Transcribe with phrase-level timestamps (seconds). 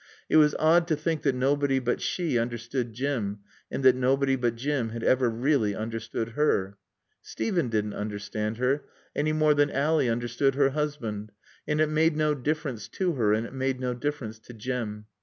[0.29, 4.55] It was odd to think that nobody but she understood Jim, and that nobody but
[4.55, 6.75] Jim had ever really understood her.
[7.21, 8.81] Steven didn't understand her,
[9.15, 11.31] any more than Ally understood her husband.
[11.67, 15.05] And it made no difference to her, and it made no difference to Jim.